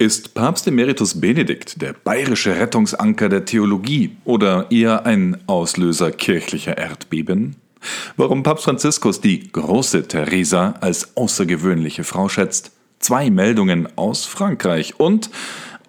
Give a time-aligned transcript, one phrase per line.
[0.00, 7.56] Ist Papst Emeritus Benedikt der bayerische Rettungsanker der Theologie oder eher ein Auslöser kirchlicher Erdbeben?
[8.16, 12.70] Warum Papst Franziskus die große Teresa als außergewöhnliche Frau schätzt?
[13.00, 15.30] Zwei Meldungen aus Frankreich und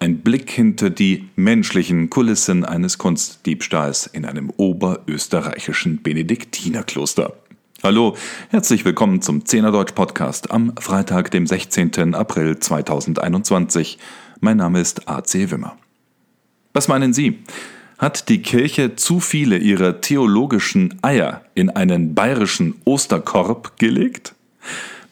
[0.00, 7.36] ein Blick hinter die menschlichen Kulissen eines Kunstdiebstahls in einem oberösterreichischen Benediktinerkloster.
[7.82, 8.14] Hallo,
[8.50, 12.14] herzlich willkommen zum Zehner Deutsch Podcast am Freitag, dem 16.
[12.14, 13.96] April 2021.
[14.40, 15.78] Mein Name ist AC Wimmer.
[16.74, 17.38] Was meinen Sie?
[17.96, 24.34] Hat die Kirche zu viele ihrer theologischen Eier in einen bayerischen Osterkorb gelegt?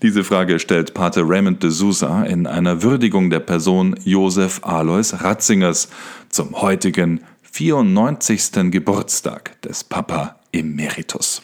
[0.03, 5.89] Diese Frage stellt Pater Raymond de Sousa in einer Würdigung der Person Josef Alois Ratzingers
[6.29, 8.71] zum heutigen 94.
[8.71, 11.41] Geburtstag des Papa Emeritus.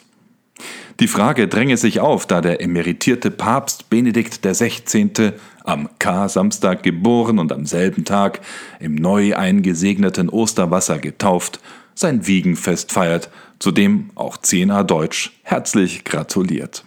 [1.01, 5.33] Die Frage dränge sich auf, da der emeritierte Papst Benedikt XVI.
[5.65, 8.41] am K-Samstag geboren und am selben Tag
[8.79, 11.59] im neu eingesegneten Osterwasser getauft,
[11.95, 16.85] sein Wiegenfest feiert, zu dem auch Zehner Deutsch herzlich gratuliert.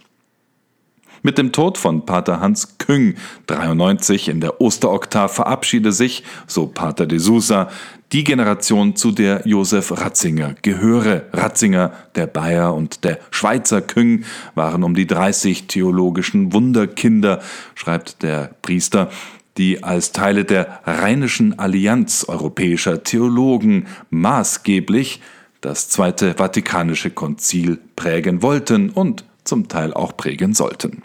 [1.22, 3.16] Mit dem Tod von Pater Hans Küng
[3.48, 7.70] 93 in der Osteroktav verabschiede sich, so Pater de Sousa,
[8.12, 11.26] die Generation, zu der Josef Ratzinger gehöre.
[11.32, 17.40] Ratzinger, der Bayer und der Schweizer Küng waren um die 30 theologischen Wunderkinder,
[17.74, 19.10] schreibt der Priester,
[19.58, 25.20] die als Teile der Rheinischen Allianz europäischer Theologen maßgeblich
[25.60, 31.02] das Zweite Vatikanische Konzil prägen wollten und zum Teil auch prägen sollten.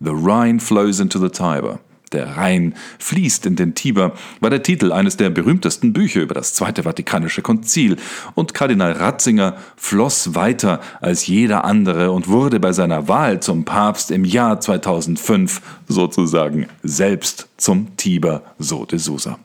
[0.00, 1.78] The Rhine flows into the Tiber.
[2.14, 6.54] Der Rhein fließt in den Tiber war der Titel eines der berühmtesten Bücher über das
[6.54, 7.96] Zweite Vatikanische Konzil
[8.34, 14.10] und Kardinal Ratzinger floss weiter als jeder andere und wurde bei seiner Wahl zum Papst
[14.10, 19.38] im Jahr 2005 sozusagen selbst zum Tiber so de Sousa.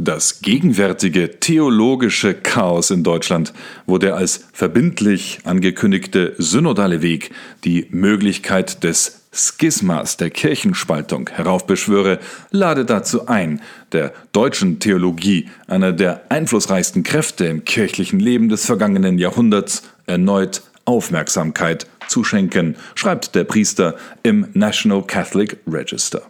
[0.00, 3.52] Das gegenwärtige theologische Chaos in Deutschland,
[3.84, 7.32] wo der als verbindlich angekündigte synodale Weg
[7.64, 12.18] die Möglichkeit des Schismas der Kirchenspaltung heraufbeschwöre,
[12.50, 13.60] lade dazu ein,
[13.92, 21.86] der deutschen Theologie, einer der einflussreichsten Kräfte im kirchlichen Leben des vergangenen Jahrhunderts, erneut Aufmerksamkeit
[22.08, 26.22] zu schenken, schreibt der Priester im National Catholic Register.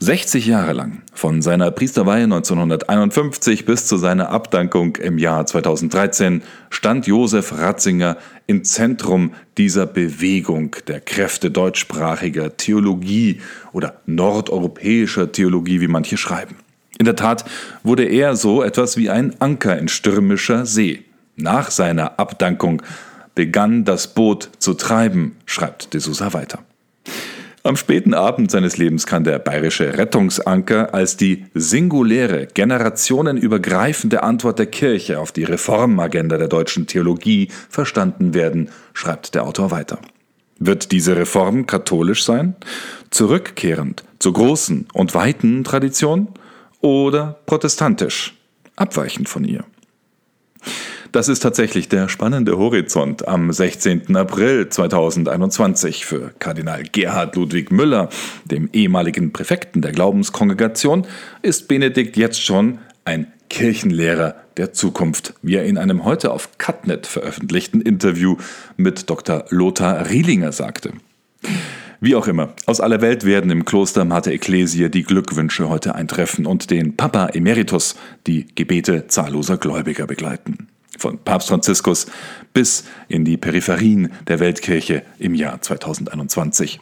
[0.00, 7.06] 60 Jahre lang, von seiner Priesterweihe 1951 bis zu seiner Abdankung im Jahr 2013, stand
[7.06, 8.16] Josef Ratzinger
[8.46, 13.40] im Zentrum dieser Bewegung der Kräfte deutschsprachiger Theologie
[13.72, 16.56] oder nordeuropäischer Theologie, wie manche schreiben.
[16.98, 17.44] In der Tat
[17.82, 21.04] wurde er so etwas wie ein Anker in stürmischer See.
[21.36, 22.82] Nach seiner Abdankung
[23.34, 26.60] begann das Boot zu treiben, schreibt de Sousa weiter.
[27.66, 34.66] Am späten Abend seines Lebens kann der bayerische Rettungsanker als die singuläre, generationenübergreifende Antwort der
[34.66, 39.98] Kirche auf die Reformagenda der deutschen Theologie verstanden werden, schreibt der Autor weiter.
[40.58, 42.54] Wird diese Reform katholisch sein,
[43.08, 46.28] zurückkehrend zur großen und weiten Tradition
[46.82, 48.34] oder protestantisch,
[48.76, 49.64] abweichend von ihr?
[51.14, 54.16] Das ist tatsächlich der spannende Horizont am 16.
[54.16, 58.08] April 2021 für Kardinal Gerhard Ludwig Müller,
[58.46, 61.06] dem ehemaligen Präfekten der Glaubenskongregation,
[61.40, 67.06] ist Benedikt jetzt schon ein Kirchenlehrer der Zukunft, wie er in einem heute auf Cutnet
[67.06, 68.36] veröffentlichten Interview
[68.76, 69.44] mit Dr.
[69.50, 70.94] Lothar Rielinger sagte.
[72.00, 76.44] Wie auch immer, aus aller Welt werden im Kloster Mater Ecclesia die Glückwünsche heute eintreffen
[76.44, 77.94] und den Papa Emeritus
[78.26, 80.66] die Gebete zahlloser Gläubiger begleiten
[80.98, 82.06] von Papst Franziskus
[82.52, 86.80] bis in die Peripherien der Weltkirche im Jahr 2021.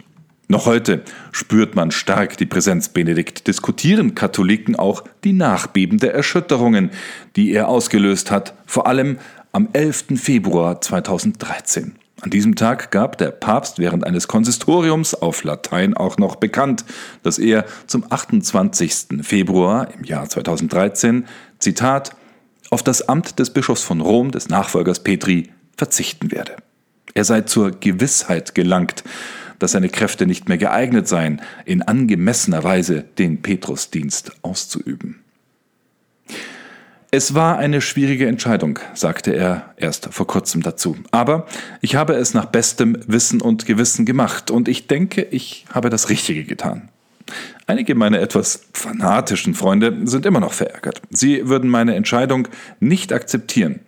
[0.49, 6.91] Noch heute spürt man stark die Präsenz Benedikt, diskutieren Katholiken auch die Nachbeben der Erschütterungen,
[7.37, 9.19] die er ausgelöst hat, vor allem
[9.53, 10.07] am 11.
[10.17, 11.95] Februar 2013.
[12.23, 16.85] An diesem Tag gab der Papst während eines Konsistoriums auf Latein auch noch bekannt,
[17.23, 19.23] dass er zum 28.
[19.23, 21.25] Februar im Jahr 2013,
[21.59, 22.15] Zitat,
[22.73, 26.57] auf das Amt des Bischofs von Rom, des Nachfolgers Petri, verzichten werde.
[27.13, 29.05] Er sei zur Gewissheit gelangt,
[29.59, 35.21] dass seine Kräfte nicht mehr geeignet seien, in angemessener Weise den Petrusdienst auszuüben.
[37.11, 40.97] Es war eine schwierige Entscheidung, sagte er erst vor kurzem dazu.
[41.11, 41.47] Aber
[41.83, 46.09] ich habe es nach bestem Wissen und Gewissen gemacht und ich denke, ich habe das
[46.09, 46.89] Richtige getan.
[47.67, 51.01] Einige meiner etwas fanatischen Freunde sind immer noch verärgert.
[51.11, 52.49] Sie würden meine Entscheidung
[52.81, 53.81] nicht akzeptieren.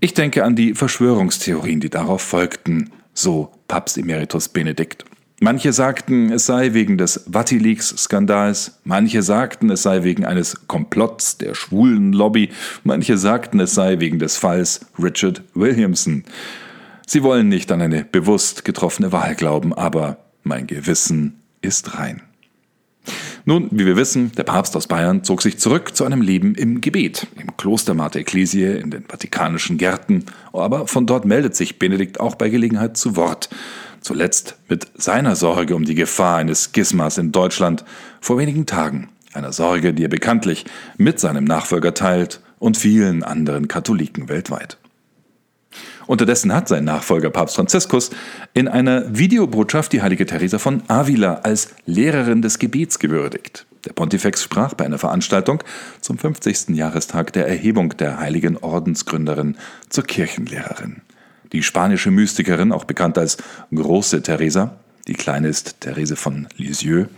[0.00, 5.04] Ich denke an die Verschwörungstheorien, die darauf folgten, so Papst Emeritus Benedikt.
[5.42, 11.54] Manche sagten, es sei wegen des WatiLeaks-Skandals, manche sagten, es sei wegen eines Komplotts der
[11.54, 12.50] schwulen Lobby,
[12.84, 16.24] manche sagten, es sei wegen des Falls Richard Williamson.
[17.06, 22.22] Sie wollen nicht an eine bewusst getroffene Wahl glauben, aber mein Gewissen ist rein.
[23.50, 26.80] Nun, wie wir wissen, der Papst aus Bayern zog sich zurück zu einem Leben im
[26.80, 32.20] Gebet, im Kloster Mater Ecclesiae, in den vatikanischen Gärten, aber von dort meldet sich Benedikt
[32.20, 33.50] auch bei Gelegenheit zu Wort.
[34.02, 37.84] Zuletzt mit seiner Sorge um die Gefahr eines Schismas in Deutschland
[38.20, 39.08] vor wenigen Tagen.
[39.32, 40.64] Einer Sorge, die er bekanntlich
[40.96, 44.78] mit seinem Nachfolger teilt und vielen anderen Katholiken weltweit.
[46.06, 48.10] Unterdessen hat sein Nachfolger Papst Franziskus
[48.54, 53.66] in einer Videobotschaft die heilige Teresa von Avila als Lehrerin des Gebets gewürdigt.
[53.84, 55.62] Der Pontifex sprach bei einer Veranstaltung
[56.00, 56.70] zum 50.
[56.70, 59.56] Jahrestag der Erhebung der heiligen Ordensgründerin
[59.88, 61.02] zur Kirchenlehrerin.
[61.52, 63.38] Die spanische Mystikerin, auch bekannt als
[63.74, 64.76] Große Teresa,
[65.08, 67.08] die kleine ist Therese von Lisieux,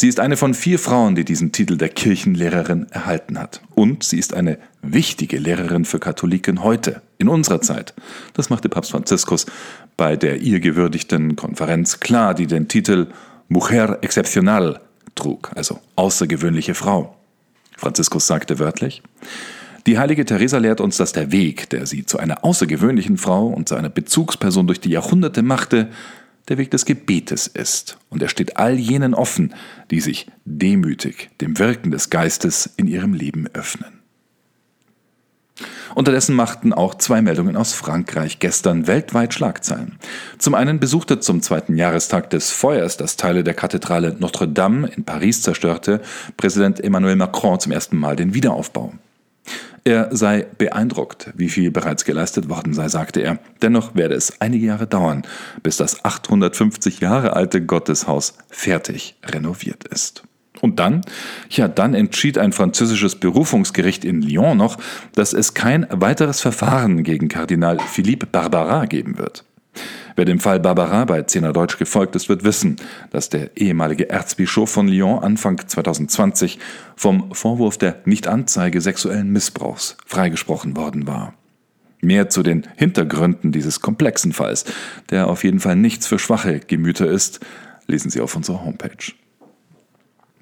[0.00, 3.60] Sie ist eine von vier Frauen, die diesen Titel der Kirchenlehrerin erhalten hat.
[3.74, 7.92] Und sie ist eine wichtige Lehrerin für Katholiken heute, in unserer Zeit.
[8.32, 9.44] Das machte Papst Franziskus
[9.98, 13.08] bei der ihr gewürdigten Konferenz klar, die den Titel
[13.50, 14.80] Mujer Excepcional
[15.16, 17.14] trug, also außergewöhnliche Frau.
[17.76, 19.02] Franziskus sagte wörtlich,
[19.86, 23.68] die heilige Teresa lehrt uns, dass der Weg, der sie zu einer außergewöhnlichen Frau und
[23.68, 25.90] zu einer Bezugsperson durch die Jahrhunderte machte,
[26.50, 29.54] der Weg des Gebetes ist, und er steht all jenen offen,
[29.90, 34.00] die sich demütig dem Wirken des Geistes in ihrem Leben öffnen.
[35.94, 39.98] Unterdessen machten auch zwei Meldungen aus Frankreich gestern weltweit Schlagzeilen.
[40.38, 45.04] Zum einen besuchte zum zweiten Jahrestag des Feuers, das Teile der Kathedrale Notre Dame in
[45.04, 46.00] Paris zerstörte,
[46.36, 48.94] Präsident Emmanuel Macron zum ersten Mal den Wiederaufbau.
[49.84, 53.38] Er sei beeindruckt, wie viel bereits geleistet worden sei, sagte er.
[53.62, 55.22] Dennoch werde es einige Jahre dauern,
[55.62, 60.22] bis das 850 Jahre alte Gotteshaus fertig renoviert ist.
[60.60, 61.00] Und dann,
[61.48, 64.76] ja, dann entschied ein französisches Berufungsgericht in Lyon noch,
[65.14, 69.44] dass es kein weiteres Verfahren gegen Kardinal Philippe Barbarin geben wird.
[70.16, 72.76] Wer dem Fall Barbara bei Zehner Deutsch gefolgt ist, wird wissen,
[73.10, 76.58] dass der ehemalige Erzbischof von Lyon Anfang 2020
[76.96, 81.34] vom Vorwurf der Nichtanzeige sexuellen Missbrauchs freigesprochen worden war.
[82.02, 84.64] Mehr zu den Hintergründen dieses komplexen Falls,
[85.10, 87.40] der auf jeden Fall nichts für schwache Gemüter ist,
[87.86, 89.12] lesen Sie auf unserer Homepage.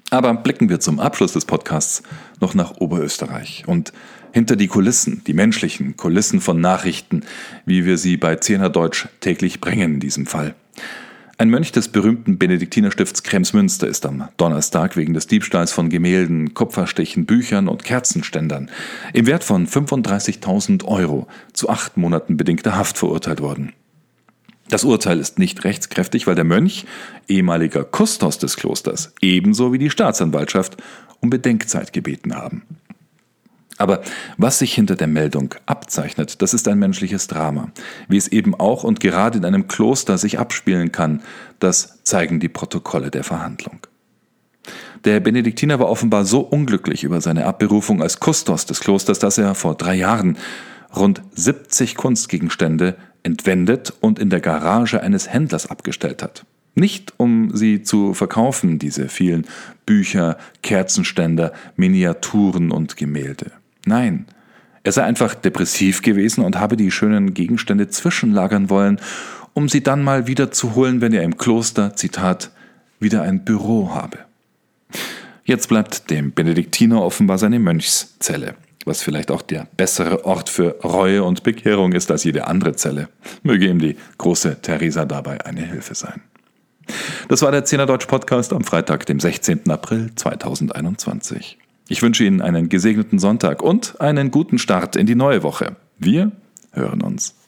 [0.09, 2.03] Aber blicken wir zum Abschluss des Podcasts
[2.39, 3.93] noch nach Oberösterreich und
[4.31, 7.21] hinter die Kulissen, die menschlichen Kulissen von Nachrichten,
[7.65, 10.55] wie wir sie bei Zehner Deutsch täglich bringen in diesem Fall.
[11.37, 17.25] Ein Mönch des berühmten Benediktinerstifts Kremsmünster ist am Donnerstag wegen des Diebstahls von Gemälden, Kupferstichen,
[17.25, 18.69] Büchern und Kerzenständern
[19.13, 23.71] im Wert von 35.000 Euro zu acht Monaten bedingter Haft verurteilt worden.
[24.69, 26.85] Das Urteil ist nicht rechtskräftig, weil der Mönch,
[27.27, 30.77] ehemaliger Kustos des Klosters, ebenso wie die Staatsanwaltschaft
[31.19, 32.63] um Bedenkzeit gebeten haben.
[33.77, 34.01] Aber
[34.37, 37.71] was sich hinter der Meldung abzeichnet, das ist ein menschliches Drama,
[38.09, 41.21] wie es eben auch und gerade in einem Kloster sich abspielen kann,
[41.59, 43.79] das zeigen die Protokolle der Verhandlung.
[45.05, 49.55] Der Benediktiner war offenbar so unglücklich über seine Abberufung als Kustos des Klosters, dass er
[49.55, 50.37] vor drei Jahren
[50.93, 52.97] rund 70 Kunstgegenstände
[53.31, 56.45] entwendet und in der Garage eines Händlers abgestellt hat.
[56.75, 59.45] Nicht um sie zu verkaufen, diese vielen
[59.85, 63.51] Bücher, Kerzenständer, Miniaturen und Gemälde.
[63.85, 64.25] Nein,
[64.83, 68.99] er sei einfach depressiv gewesen und habe die schönen Gegenstände zwischenlagern wollen,
[69.53, 72.51] um sie dann mal wieder zu holen, wenn er im Kloster, Zitat,
[72.99, 74.19] wieder ein Büro habe.
[75.43, 78.55] Jetzt bleibt dem Benediktiner offenbar seine Mönchszelle,
[78.89, 83.07] was vielleicht auch der bessere Ort für Reue und Bekehrung ist als jede andere Zelle.
[83.43, 86.21] Möge ihm die große Theresa dabei eine Hilfe sein.
[87.27, 89.69] Das war der Zehner Deutsch Podcast am Freitag, dem 16.
[89.69, 91.59] April 2021.
[91.87, 95.75] Ich wünsche Ihnen einen gesegneten Sonntag und einen guten Start in die neue Woche.
[95.97, 96.31] Wir
[96.73, 97.38] hören uns.